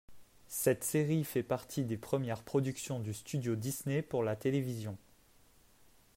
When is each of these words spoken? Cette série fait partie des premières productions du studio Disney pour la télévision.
Cette 0.47 0.83
série 0.83 1.23
fait 1.23 1.43
partie 1.43 1.83
des 1.83 1.95
premières 1.95 2.41
productions 2.41 2.99
du 2.99 3.13
studio 3.13 3.55
Disney 3.55 4.01
pour 4.01 4.23
la 4.23 4.35
télévision. 4.35 4.97